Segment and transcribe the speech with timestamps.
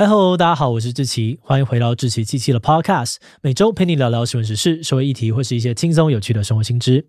[0.00, 7.06] 嗨喽，大家好，我是志奇，欢迎回到志奇七七的 Podcast，每周陪你聊聊新闻时事、社会议题或是一些轻松有趣的生活新知。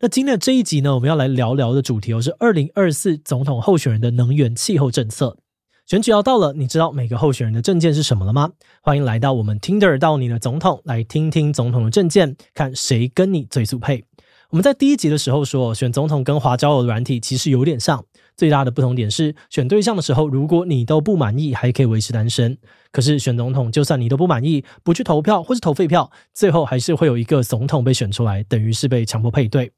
[0.00, 5.38] 那今天的这一集呢，我们要来聊聊的主题哦，是二零二四总统候选人的能源气候政策。
[5.86, 8.50] 选举要到了，你知道每个候选人的政见是什么了吗？
[8.82, 14.04] 欢迎来到我们 Tinder 到你的总统，来听听总统的政见，看谁跟你最速配。
[14.50, 18.04] 我们在第一集的时候说，选总统跟滑交友的软体其实有点像。
[18.36, 22.58] 最大的不同点是，选对象的时候，如果你都不满意，还可以维持单身。
[22.92, 29.72] 可是选总统，就算你都不满意，不去投票或是投废票，最后还是会有一个总统被选出来，等于是被强迫配对。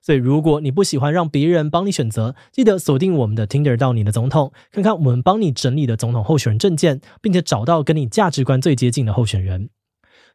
[0.00, 9.70] 所以，如果你不喜欢让别人帮你选择，记得锁定我们的 Tinder 到你的总统，看看我们帮你整理的总统候选人证件，并且找到跟你价值观最接近的候选人。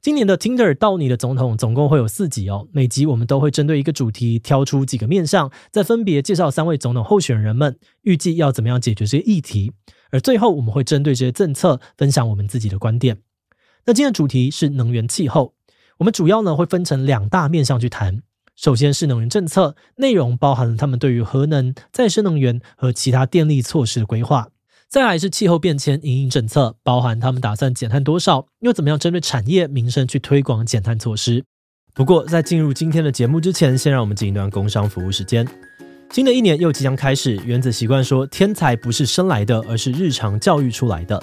[0.01, 9.73] 今年的 Tinder 到你的总统总共会有四集哦，每集我们都会针对一个主题挑出几个面向，再分别介绍三位总统候选人们预计要怎么样解决这些议题，
[10.11, 13.17] 而最后我们会针对这些政策分享我们自己的观点。
[13.85, 15.53] 那今天的主题是能源气候，
[15.97, 18.23] 我们主要呢会分成两大面向去谈，
[18.55, 24.47] 首先是能源政策，内容包含了他们对于核能、再生能源和其他电力措施的规划。
[24.89, 31.43] 再来是气候变迁因应政策，包含他们打算减碳多少，又怎么样针对产业民生去推广减碳措施。
[31.93, 35.47] 不过，在进入今天的节目之前，先让我们进一段工商服务时间。
[36.11, 41.21] 新的一年又即将开始，原子习惯说，天才不是生来的，而是日常教育出来的。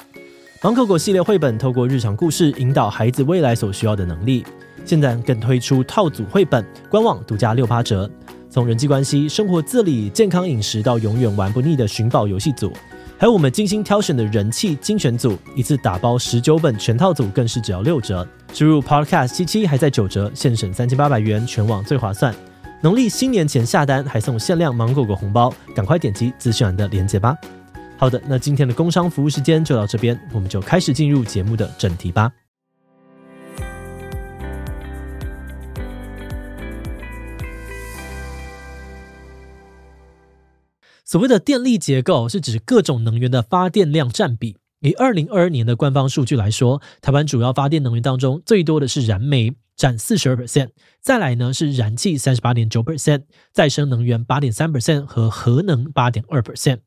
[0.62, 4.44] 芒果果系列绘本透过日常故事，引导孩子未来所需要的能力。
[4.84, 8.09] 现在更推出套组绘本，官网独家六八折。
[8.48, 12.72] 从人际关系、生活自理、健康饮食到永远玩不腻的寻宝游戏组。
[13.19, 18.27] 还有我们精心挑选的人气精选组，一次打包十九本全套组，更是只要六折。
[18.53, 22.34] 输入 Podcast 七七还在九折，现省三千八百元，全网最划算。
[22.83, 27.34] 农历新年前下单还送限量芒果果红包，赶快点击资讯栏的链接吧。
[27.97, 32.31] 好的，那今天的工商服务时间就到这边，我们就开始进入节目的正题吧。
[41.06, 44.56] 所谓的电力结构是指各种能源的发电量占比。
[44.81, 53.22] 以二零二二年的官方数据来说，台湾主要发电能源当中最多的是燃煤，占四十二 percent，再来呢是燃气三十八点九 percent，
[53.53, 56.81] 再生能源八点三 percent 和核能八点二 percent。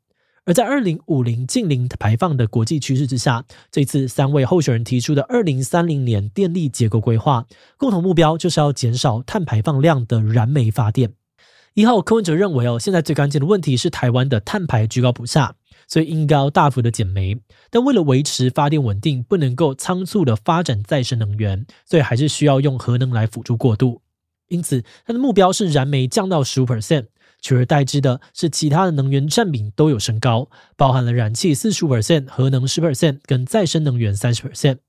[0.44, 7.46] 而在二零五零近零排放的国际趋势之下，这次三位候选人提出的二零三零年电力结构规划，
[7.78, 11.14] 共同目标就是要减少碳排放量的燃煤发电。
[11.76, 15.56] 一号柯文哲认为哦，现在最关键的问题是台湾的碳排居高不下，
[15.88, 17.40] 所以应该要大幅的减煤。
[17.70, 24.02] 但为了维持发电稳定，不能够仓促的发展再生能源，所以还是需要用核能来辅助过渡。
[24.50, 27.06] 因此，他的目标是燃煤降到十五 percent，
[27.40, 34.80] 取而代之的是其他的能源占比都有升高，包含了燃气四十五 percent、核能十 percent 跟再生能源三十 percent。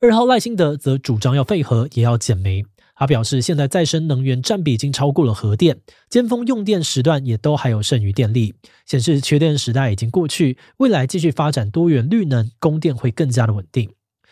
[0.00, 2.64] 二号赖清德则主张要废核，也要减煤。
[3.02, 8.54] 他表示，现在再生能源占比已经超过了核电，尖峰用电时段也都还有剩余电力，
[8.86, 13.90] 显示缺电时代已经过去，未来继续发展多元绿能，供电会更加的稳定。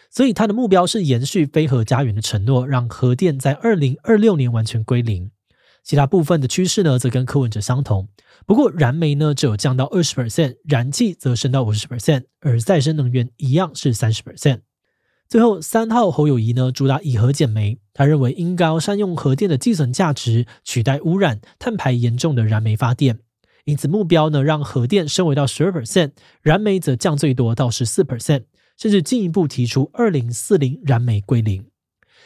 [0.08, 5.32] 所以他的目标是延续非核家园的承诺，让核电在二零二六年完全归零。
[5.82, 8.06] 其他部分的趋势呢，则跟柯文哲相同，
[8.46, 14.60] 不过燃煤呢只有降到二十 percent，燃气则升到五十 percent，而再生能源一样是三十 percent。
[15.30, 23.20] 最后，三号侯友谊呢主打以核减煤，他认为应该善用核电的寄存价值，取代污染、碳排严重的燃煤发电。
[23.64, 26.10] 因此，目标呢让核电升为到十二 percent，
[26.42, 28.42] 燃煤则降最多到十四 percent，
[28.76, 31.64] 甚至进一步提出二零四零燃煤归零。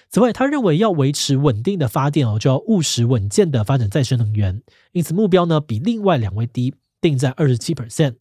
[0.08, 4.62] 此外，他认为要维持稳定的发电哦，就要务实稳健的发展再生能源。
[4.92, 6.72] 因此，目标呢比另外两位低，
[7.02, 8.14] 定在二十七 percent。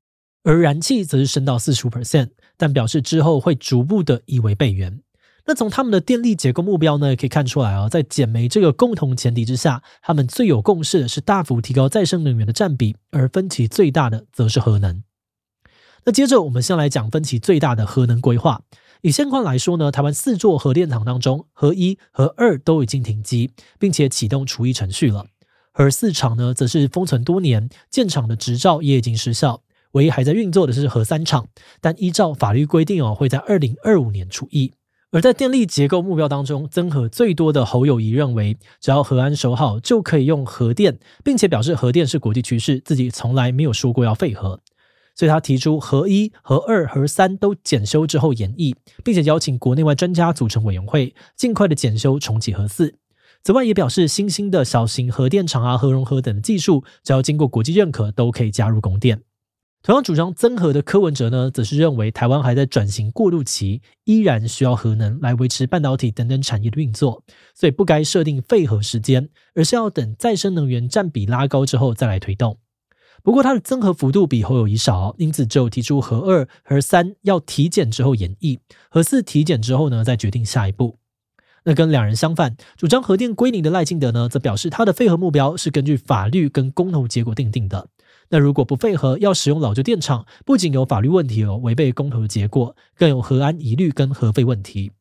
[0.46, 2.32] 而燃气则是升到四十五 percent，
[2.64, 5.02] 但表示之后会逐步的移为备援。
[5.46, 15.04] 那从他们的电力结构目标呢，也可以看出来啊、在减煤这个共同前提之下，他们最有共识的是大幅提高再生能源的占比，而分歧最大的则是核能。
[16.06, 18.62] 那接着我们先来讲分歧最大的核能规划。
[19.02, 25.26] 以现况来说呢，台湾四座核电厂当中，核一、和二都已经停机，并且启动除役程序了。
[25.74, 29.62] 核四厂呢，则是封存多年，建厂的执照也已经失效。
[29.94, 31.48] 唯一还在运作的是核三厂，
[31.82, 34.74] 但依照法律规定哦，会在二零二五年除役。
[35.12, 44.60] 而在电力结构目标当中，增核最多的侯友谊认为，只要核安守好，就可以用核电，并且表示核电是国际趋势，自己从来没有说过要废核。
[45.16, 52.96] 所以他提出核一、核二、核三都检修之后延役，并且邀请国内外专家组成委员会，尽快的检修重启核四。
[53.44, 59.22] 此外，也表示新兴的小型核电厂啊、核融合等的技术，只要经过国际认可，都可以加入供电。
[59.86, 67.22] 同样主张增核的柯文哲呢，则是认为台湾还在转型过渡期，依然需要核能来维持半导体等等产业的运作，
[67.54, 72.60] 所以不该设定废核时间，而是要等再生能源占比拉高之后再来推动。
[73.24, 78.60] 不过，它的增核幅度比侯友谊少，因此只有提出核二、核三要体检之后演绎，
[78.90, 80.98] 核四体检之后呢，再决定下一步。
[81.66, 87.90] 那跟两人相反，主张核电归零的赖清德呢，则表示他的废核目标是根据法律跟公投结果定定的。
[88.34, 94.92] 那如果不废核，要使用老旧电厂，不仅有法律问题哦，违背公投的结果，更有核安疑虑跟核废问题。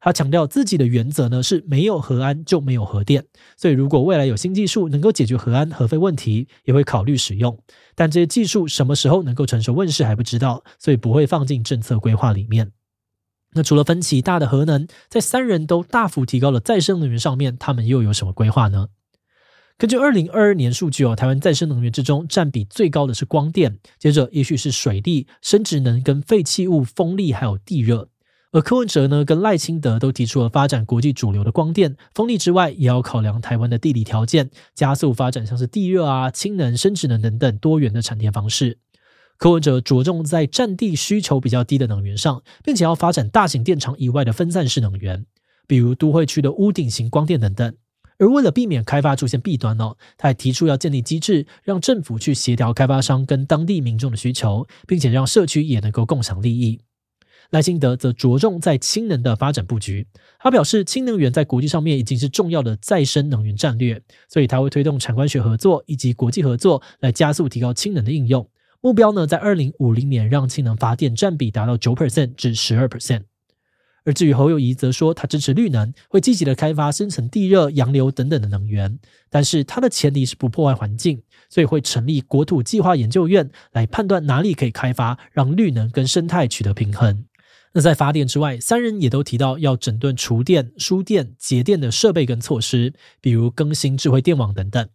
[0.00, 3.24] 他强调自己的原则呢，是没有核安就没有核电，
[3.56, 7.56] 所以如果未来有新技术能够解决核安核废问题，也会考虑使用。
[7.94, 12.72] 但这些技术什么时候能够成熟问世还不知道，所以不会放进政策规划里面。
[13.52, 18.88] 那除了分歧大的核能，在三人都大幅提高了再生能源上面，他们又有什么规划呢？
[19.82, 28.08] 根据二零二二年数据哦，台湾再生能源之中占比最高的是光电，接着也许是水力、生质能跟废弃物、风力还有地热。
[28.52, 38.78] 而柯文哲呢，跟赖清德都提出了发展国际主流的光电、风力之外，也要考量台湾的地理条件，加速发展像是地热啊、氢能、生质能等等多元的产电方式。
[39.36, 45.26] 柯文哲着重在占地需求比较低的能源上，并且要发展大型电厂以外的分散式能源，
[45.66, 47.74] 比如都会区的屋顶型光电等等。
[48.18, 56.80] 而为了避免开发出现弊端哦，他还提出要建立机制，让政府去协调开发商跟当地民众的需求，并且让社区也能够共享利益。
[57.50, 60.06] 赖辛德则着重在氢能的发展布局，
[60.38, 68.48] 他表示氢能源在国际上面已经是重要的再生能源战略，所以他会推动产官学合作以及国际合作来加速提高氢能的应用。
[68.80, 73.24] 目标呢，在二零五零年让氢能发电占比达到九 percent 至十二 percent。
[74.04, 78.98] 而至于侯友宜则说，他支持绿能，会积极的开发深层地热、洋流等等的能源。
[79.30, 87.24] 但是他的前提是不破坏环境，所以会成立国土计划研究院来判断哪里可以开发，让绿能跟生态取得平衡。
[87.74, 94.86] 那在发电之外，三人也都提到要整顿储电、输电、节电的设备跟措施，比如更新智慧电网等等。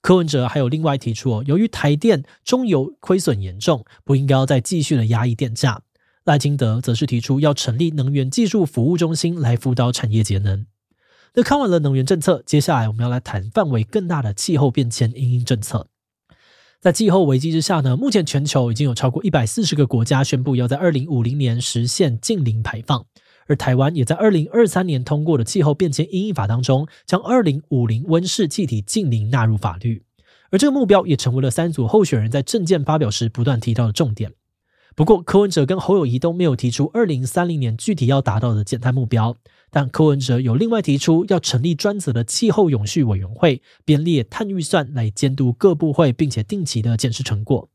[0.00, 5.80] 柯文哲还有另外提出哦，由于台电中油亏损严重，不应该再继续的压抑电价。
[6.24, 10.66] 赖清德则是提出要成立能源技术服务中心来辅导产业节能。
[11.34, 15.88] 那看完了能源政策，接下来我们要来谈范围更大的气候变迁因应政策。
[16.80, 23.06] 在气候危机之下呢，目前全球已经有超过一百四十个国家宣布要在二零五零年实现净零排放。
[23.48, 30.04] 而台湾也在二零二三年通过的气候变迁因应法当中，将二零五零温室气体净零纳入法律，
[30.50, 34.32] 而这个目标也成为了三组候选人在政见发表时不断提到的重点。
[34.94, 39.34] 不过，柯文哲跟侯友宜都没有提出二零三零年具体要达到的减碳目标，
[39.70, 47.68] 但柯文哲有另外提出要成立专责的气候永续委员会，编列碳预算来监督各部会，并且定期的检视成果。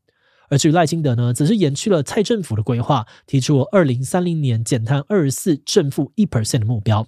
[0.48, 7.06] 而至于赖清德呢，则是延续了蔡政府的规划，提出了二零三零年减碳二十四正负一 percent 的目标。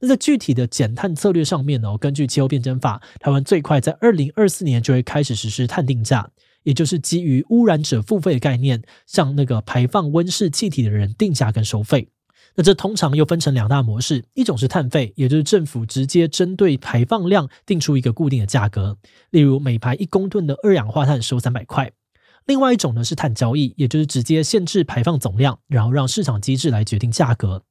[0.00, 6.28] 那在具体的减碳策略上面呢，根据气候变迁法，台湾最快在二零二四年就会开始实施碳定价，
[6.66, 12.08] 也就是基于污染者付费的概念，向那个排放温室气体的人定价跟收费。
[12.56, 18.98] 那这通常又分成两大模式，一种是碳费，也就是政府直接针对排放量定出一个固定的价格，
[19.30, 21.92] 例如每排一公吨的二氧化碳收三百块。
[22.46, 27.62] 另外一种呢是碳交易，也就是直接限制排放总量，然后让市场机制来决定价格。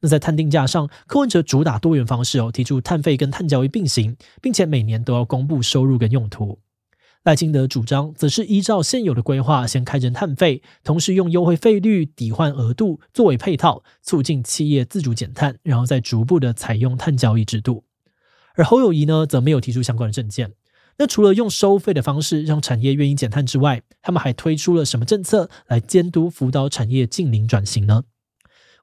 [0.00, 6.58] 那在碳定价上，柯文哲主打多元方式哦，提出碳费跟碳交易并行，并且每年都要公布收入跟用途。
[7.24, 17.84] 赖清德主张则是依照现有的规划，先开征碳费，同时用优惠费率抵换额度作为配套，促进企业自主减碳，然后再逐步的采用碳交易制度。
[18.54, 20.54] 而侯友宜呢，则没有提出相关的政见。
[20.98, 28.02] 那除了用收费的方式让产业愿意减碳之外，他们还推出了什么政策来监督辅导产业近零转型呢？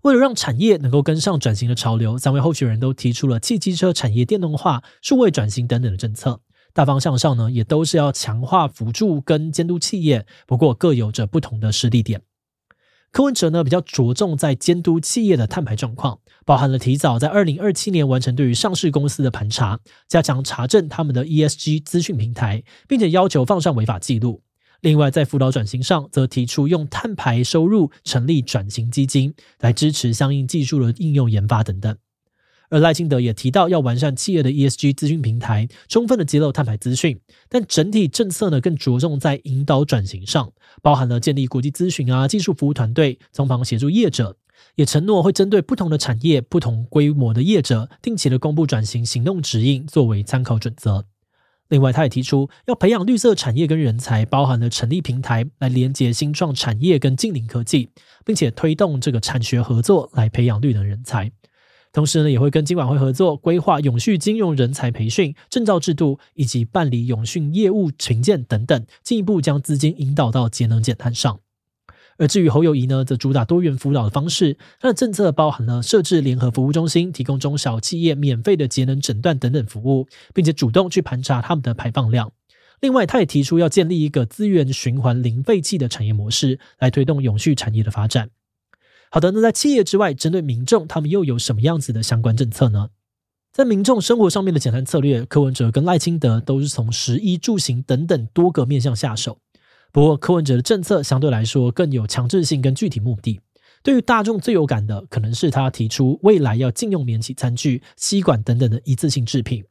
[0.03, 6.39] 为了让产业能够跟上转型的潮流，三位候选人都提出了汽机车产业电动化、数位转型等等的政策。
[6.73, 12.21] 大方向上呢，也都是要强化辅助跟监督企业，不过各有着不同的施力点。
[13.11, 24.43] 柯文哲呢，比较着重在监督企业的碳排状况，包含了提早在二零二七年完成对于上市公司的盘查，加强查证他们的 ESG 资讯平台，并且要求放上违法记录。
[24.81, 31.97] 另外，在辅导转型上，则提出用碳排收入成立转型基金，来支持相应技术的应用研发等等。
[32.69, 44.37] 而赖清德也提到要完善企业的 ESG 资讯平台，充分的揭露碳排资讯，但整体政策呢，更着重在引导转型上，包含了建立国际咨询啊、技术服务团队，从旁协助业者，
[44.75, 51.05] 也承诺会针对不同的产业、不同规模的业者，定期的公布转型行动指引作为参考准则。
[51.69, 57.89] 另外，他也提出要培养绿色产业跟人才，包含了成立平台来连接新创产业跟净零科技，
[58.25, 61.31] 并且推动这个产学合作来培养绿能人才。
[61.91, 71.39] 同时呢，也会跟金管会合作规划永续金融人才培训、证照制度以及办理永续业务评鉴等等，进一步将资金引导到节能减碳上。
[72.17, 82.31] 而至于侯友宜呢，则主打多元辅导的方式，他的政策包含了设置联合服务中心，提供中小企业免费的节能诊断等等服务，并且主动去盘查他们的排放量。
[82.81, 88.29] 另外，他也提出要建立一个资源循环零废弃的产业模式，来推动永续产业的发展。
[89.11, 92.89] 好的，那在企业之外，针对民众，他们又有什么样子的相关政策呢？
[93.51, 99.39] 在民众生活上面的减碳策略，柯文哲跟赖清德都是从食衣住行等等多个面向下手。
[99.91, 103.41] 不过，柯文哲的政策相对来说更有强制性跟具体目的。
[103.81, 109.63] 对于大众最有感的，可能是他提出未来要禁用免洗餐具、吸管等等的一次性制品。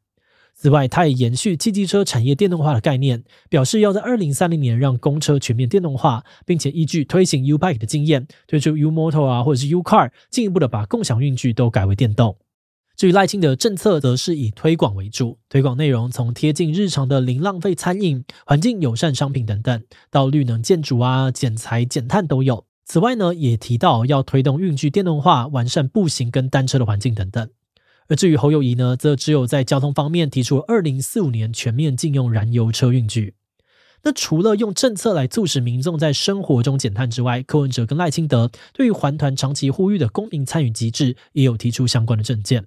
[0.61, 12.37] 此外，他也延续汽机车产业电动化的概念，表示要在二零三零年让公车全面电动化，并且依据推行 U Bike 的经验，推出 Umotor 啊，或者是 U Car，进一步的把共享运具都改为电动。
[12.97, 22.65] 至于赖清德政策，则是以推广为主，推广内容从贴近日常的零浪费餐饮、环境友善商品等等，到绿能建筑啊、减材减碳都有。
[22.85, 27.49] 此外呢，也提到要推动运具电动化，完善步行跟单车的环境等等。
[28.09, 33.35] 而至于侯友宜呢，则只有在交通方面提出二零四五年全面禁用燃油车运具。
[34.03, 42.67] 那除了用政策来促使民众在生活中减碳之外，柯文哲跟赖清德对于环团长期呼吁的公民参与机制，也有提出相关的政见。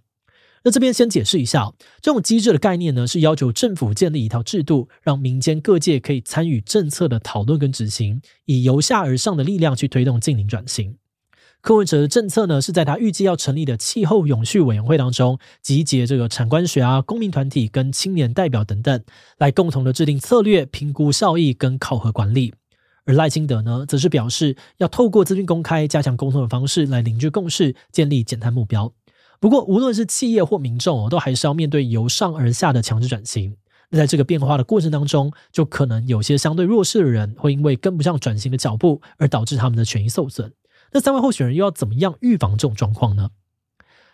[0.63, 10.97] 那这边先解释一下，这种机制的概念呢，是要求政府建立一套制度，让民间各界可以参与政策的讨论跟执行，以由下而上的力量去推动净零转型。
[11.61, 19.03] 柯文哲的政策呢，是在他预计要成立的气候永续委员会当中，集结这个产官学啊、公民团体跟青年代表等等，
[19.37, 22.55] 来共同的制定策略、评估效益跟考核管理。
[23.05, 28.91] 而赖清德呢，则是表示要透过资讯公开、加强沟通的方式来凝聚共识，建立减碳目标。
[29.39, 33.55] 不过，无论是企业或民众哦，都还是要面对由上而下的强制转型。
[33.91, 40.51] 那在这个变化的过程当中，就可能有些相对弱势的人会因为跟不上转型的脚步，而导致他们的权益受损。
[40.91, 43.31] 那三位候选人又要怎么样预防这种状况呢？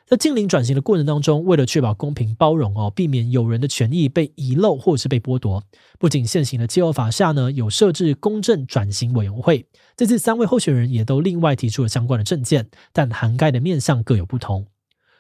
[0.06, 5.62] 在近零转型的过程当中，为了确保公平包容哦，避免有人的权益被遗漏或者是被剥夺，
[6.00, 9.68] 不仅现行的气候法下呢，有设置公正转型委员会，
[9.98, 14.68] 这次三位候选人也都另外提出了相关的政见，但涵盖的面向各有不同。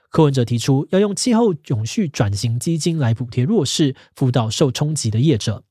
[0.10, 5.66] 柯文哲提出要用气候永续转型基金来补贴弱势、辅导受冲击的业者，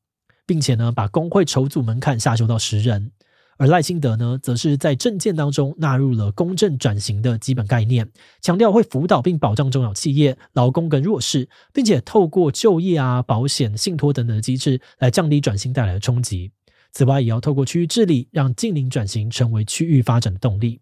[0.45, 3.13] 并且呢，把工会筹组门槛下修到十人。
[3.59, 8.11] 而赖清德呢，则是在政见当中纳入了公正转型的基本概念，
[8.43, 16.51] 强调会辅导并保障中小企业、劳工跟弱势，并且透过就业啊、保险、信托等等的机制来降低转型带来的冲击。
[16.93, 20.81] 此外，也要透过区域治理，让近邻转型成为区域发展的动力。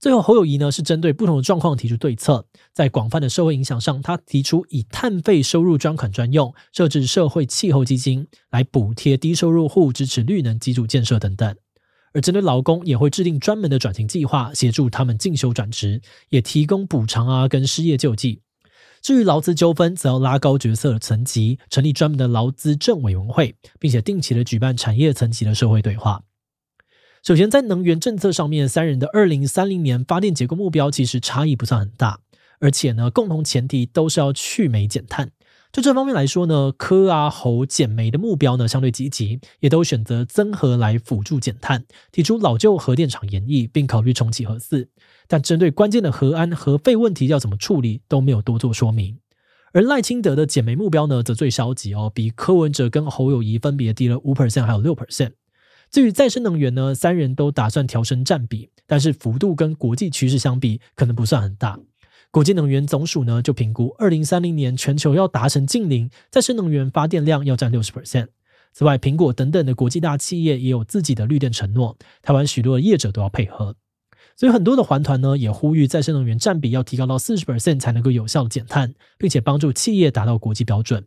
[0.00, 11.54] 最后，侯友宜呢是针对不同的状况提出对策，在广泛的社会影响上，他提出以碳费收入专款专用，设置社会气候基金来补贴低收入户，支持绿能基础建设等等。
[12.14, 18.40] 而针对劳工，也会制定专门的转型计划，协助他们进修转职，也提供补偿啊跟失业救济。
[19.02, 26.22] 至于劳资纠纷，则要拉高决策的层级，成立专门的劳资政委员会，并且定期的举办产业层级的社会对话。
[27.22, 32.20] 首先，在能源政策上面，三人的二零三零年发电结构目标其实差异不算很大，
[32.60, 35.32] 而且呢，共同前提都是要去煤减碳。
[35.74, 44.88] 就这方面来说呢，柯啊侯减煤的目标呢相对积极，也都选择增核来辅助减碳，提出老旧核电厂延役，并考虑重启核四。
[45.26, 49.18] 但针对关键的核安核废问题要怎么处理，都没有多做说明。
[49.72, 55.32] 而赖清德的减煤目标呢，则最消极哦，比柯文哲跟侯友谊分别低了五 percent 还有六 percent。
[55.90, 61.80] 至于再生能源呢，三人都打算调升占比，但是幅度跟国际趋势相比，可能不算很大。
[62.34, 68.26] 国际能源总署呢，就评估二零三零年全球要达成净零，再生能源发电量要占六十 percent。
[68.72, 73.76] 此外，苹果等等的国际大企业也有自己的绿电承诺，台湾许多的业者都要配合。
[74.34, 81.06] 所以很多的环团呢，也呼吁再生能源占比要提高到四十 percent 才能够有效的减碳，并且帮助企业达到国际标准。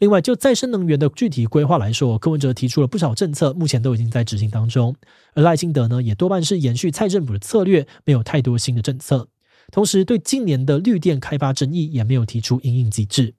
[0.00, 4.96] 另外，就再生能源的具体规划来说，柯文哲提出了不少政策，目前都已经在执行当中。
[5.34, 9.28] 而赖清德呢，也多半是延续蔡政府的策略，没有太多新的政策。
[9.70, 13.34] 同时，对近年的绿电开发争议也没有提出因应机制。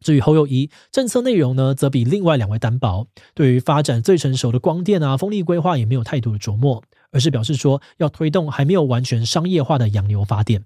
[0.00, 3.06] 至于侯友谊政策内容呢，则比另外两位单薄。
[3.32, 10.64] 对于发展最成熟的光电啊、风力规划也没有太多的琢磨，而是表示说要推动还没有完全商业化的洋流发电。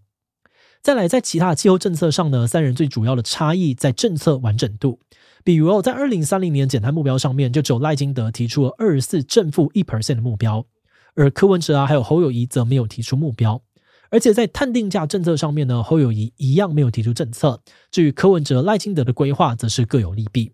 [0.83, 4.99] 再来，在其他气候政策上呢，三人最主要的差异在政策完整度。
[5.45, 10.66] 比如哦，在二零三零年减碳目标上面，就只有赖金德提出了二十四正负一 percent 的目标，
[11.14, 13.62] 而柯文哲啊还有侯友谊则没有提出目标。
[14.10, 17.62] 而且在碳定价政策上面呢，侯友谊一样没有提出政策。
[17.90, 20.52] 至于柯文哲、赖清德的规划，则是各有利弊。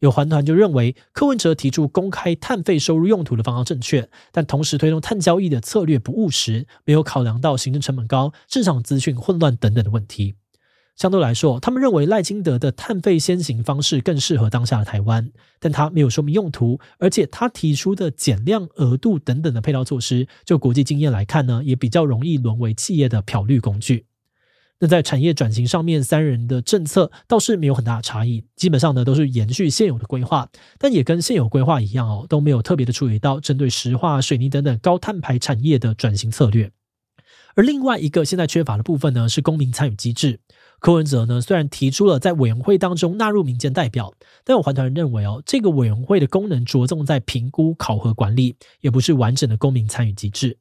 [0.00, 10.36] 有环团就认为，柯文哲提出公开碳费收入用途的方案正确，但同时推动碳交易的策略不务实，没有考量到行政成本高、市场资讯混乱等等的问题。
[11.00, 24.04] 相对来说，他们认为赖清德的碳费先行方式更适合当下的台湾，但他没有说明用途，而且他提出的减量额度等等的配套措施，就国际经验来看呢，也比较容易沦为企业的漂绿工具。
[24.78, 36.70] 那在产业转型上面，三人的政策倒是没有很大差异，基本上呢都是延续现有的规划，但也跟现有规划一样哦，都没有特别的处理到针对石化、水泥等等高碳排产业的转型策略。
[37.56, 40.40] 而另外一个现在缺乏的部分呢，是公民参与机制。
[40.78, 44.14] 柯文哲呢，虽然提出了在委员会当中纳入民间代表，
[44.44, 50.58] 但有环团人认为哦，这个委员会的功能着重在评估、考核、管理，也不是完整的公民参与机制。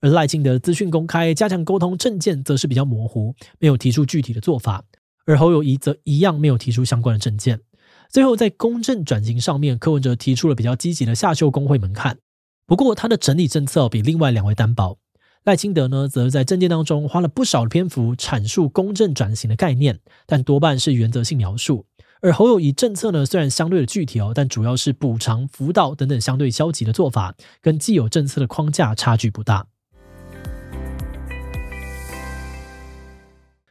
[0.00, 4.84] 而赖清德资讯公开、加强沟通政见，则是比较模糊，没有提出具体的做法。
[5.26, 7.60] 而侯友宜则一样没有提出相关的政见。
[8.08, 12.18] 最后，在公正转型上面，柯文哲提出了比较积极的下修工会门槛，
[12.64, 14.98] 不过他的整体政策比另外两位单薄。
[15.44, 21.86] 赖清德呢，则在政见当中花了不少的篇幅阐述公正转型的概念，但多半是原则性描述。
[22.20, 29.66] 而侯友宜政策呢，虽然相对的具体哦，但主要是补偿、辅导等等相对消极的做法，跟既有政策的框架差距不大。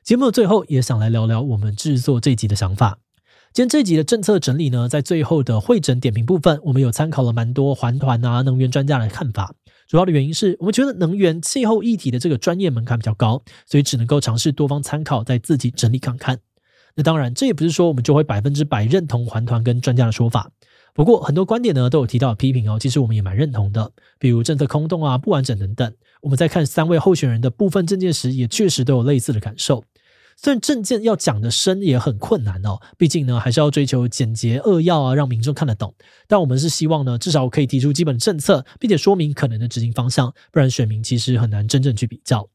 [0.02, 3.00] 节目的最后，也想来聊聊我们制作这集的想法。
[3.54, 9.54] 今天这集的政策整理呢，在最后的会诊点评部分，我们有参考了蛮多环团啊、能源专家的看法。
[9.88, 16.40] 主要的原因是我们觉得能源气候议题的这个专业门槛比较高，所以只能够尝试多方参考，再自己整理看看。
[16.96, 20.52] 那当然，这也不是说我们就会百分之百认同环团跟专家的说法。
[20.94, 25.94] 不过很多观点呢都有提到批评哦，其实我们也蛮认同的，比如政策空洞啊、不完整等等。
[26.22, 29.84] 我们在看三位候选人的部分政见时，也确实都有类似的感受。
[30.40, 35.96] 虽然政见要讲得深也很困难哦，毕竟呢还是要追求简洁扼要啊，让民众看得懂。
[36.28, 42.48] 但我们是希望呢，至少可以提出基本政策，并且说明可能的执行方向，不然选民其实很难真正去比较。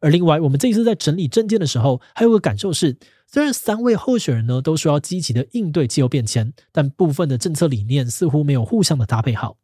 [0.00, 9.56] 而另外，我们这一次在整理政见的时候，还有个感受是，虽然三位候选人呢都说要积极的应对气候变迁，但部分的政策理念似乎没有互相的搭配好。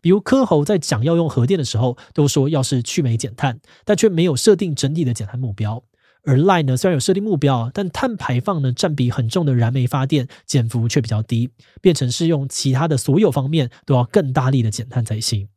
[0.00, 5.84] 比如柯侯在讲要用核电的时候，都说要是去煤减碳，但却没有设定整体的减碳目标。
[6.24, 15.48] 而赖呢，虽然有设定目标，但碳排放呢占比很重的燃煤发电减幅却比较低，变成是用其他的所有方面都要更大力的减碳才行。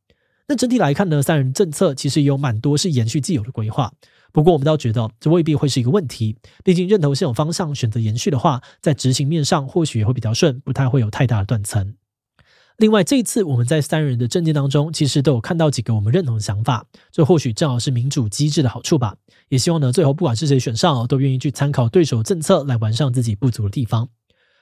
[0.47, 3.91] 那整体来看呢，三人政策其实也有蛮多是延续既有的规划，
[4.32, 11.95] 不过我们倒觉得这未必会是一个问题，毕竟认同现有方向，选择延续的话，在执行面上或许也会比较顺，不太会有太大的断层。
[12.77, 19.15] 另外，这一次我们在三人的政见当中，其实都有看到几个我们认同的想法，这或许正好是民主机制的好处吧。
[19.47, 24.09] 也希望呢，最后不管是谁选上，都愿意去参考对手政策来完善自己不足的地方。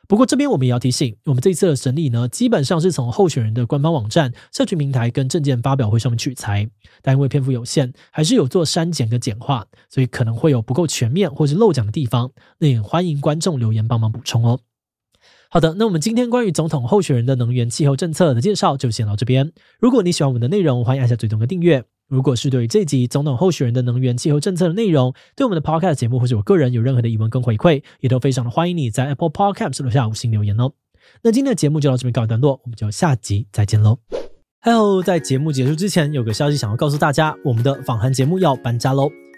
[0.07, 6.69] 不过这边我们也要提醒，我们这次的审理呢，基本上是从候选人的官方网站、社群平台跟政见发表会上面取材，
[7.01, 14.59] 但因为篇幅有限，还是有做删减跟简化，所以可能会有不够全面或是漏讲的地方，那也欢迎观众留言帮忙补充哦。
[15.53, 19.51] 好的，那我们今天关于总统候选人的能源气候政策的介绍就先到这边。
[19.79, 21.83] 如果你喜欢我们的内容，欢迎按下追踪跟订阅。
[22.09, 30.71] 如果是对于这集总统候选人的能源气候政策的内容，对我们的 Podcast 节目或者我个人有任何的疑问跟回馈，也都非常的欢迎你在 Apple Podcast 留下五星留言哦。
[31.21, 33.99] 那今天的节目就到这边告一段落，我们就下集再见喽。
[34.61, 39.07] Hello，在节目结束之前，有个消息想要告诉大家，我们的访谈节目要搬家喽。